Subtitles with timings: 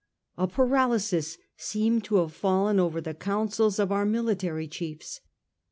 [0.35, 5.19] A para lysis seemed to have fallen over the councils of our military chiefs.